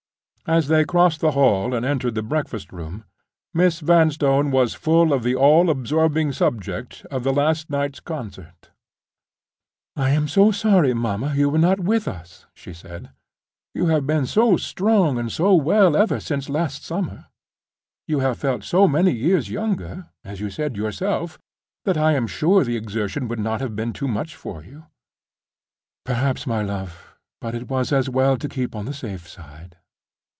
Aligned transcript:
As 0.47 0.67
they 0.67 0.83
crossed 0.85 1.21
the 1.21 1.31
hall 1.31 1.73
and 1.73 1.85
entered 1.85 2.13
the 2.15 2.23
breakfast 2.23 2.73
room, 2.73 3.05
Miss 3.53 3.79
Vanstone 3.79 4.49
was 4.51 4.73
full 4.73 5.13
of 5.13 5.21
the 5.23 5.33
all 5.35 5.69
absorbing 5.69 6.33
subject 6.33 7.05
of 7.11 7.23
the 7.23 7.31
last 7.31 7.69
night's 7.69 7.99
concert. 8.01 8.69
"I 9.95 10.09
am 10.09 10.27
so 10.27 10.51
sorry, 10.51 10.93
mamma, 10.95 11.35
you 11.35 11.47
were 11.49 11.57
not 11.59 11.79
with 11.79 12.05
us," 12.07 12.47
she 12.55 12.73
said. 12.73 13.11
"You 13.75 13.85
have 13.85 14.05
been 14.07 14.25
so 14.25 14.57
strong 14.57 15.17
and 15.19 15.31
so 15.31 15.53
well 15.53 15.95
ever 15.95 16.19
since 16.19 16.49
last 16.49 16.83
summer—you 16.83 18.19
have 18.19 18.37
felt 18.39 18.63
so 18.65 18.87
many 18.89 19.11
years 19.11 19.49
younger, 19.49 20.09
as 20.25 20.41
you 20.41 20.49
said 20.49 20.75
yourself—that 20.75 21.97
I 21.97 22.11
am 22.13 22.25
sure 22.27 22.65
the 22.65 22.75
exertion 22.75 23.27
would 23.29 23.39
not 23.39 23.61
have 23.61 23.73
been 23.75 23.93
too 23.93 24.07
much 24.07 24.35
for 24.35 24.61
you." 24.63 24.87
"Perhaps 26.03 26.45
not, 26.47 26.53
my 26.57 26.61
love—but 26.63 27.55
it 27.55 27.69
was 27.69 27.93
as 27.93 28.09
well 28.09 28.35
to 28.37 28.49
keep 28.49 28.75
on 28.75 28.83
the 28.85 28.93
safe 28.93 29.29
side." 29.29 29.77